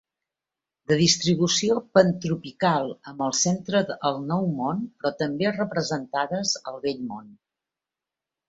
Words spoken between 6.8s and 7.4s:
vell Món.